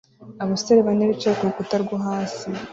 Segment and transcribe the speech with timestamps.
[0.43, 2.47] Abasore bane bicaye ku rukuta rwo hasi